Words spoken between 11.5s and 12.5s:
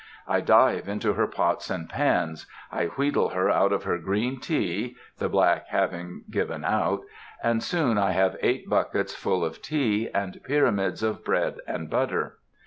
and butter.